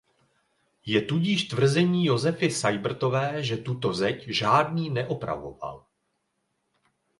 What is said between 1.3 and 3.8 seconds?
tvrzení Josefy Sajbrtové, že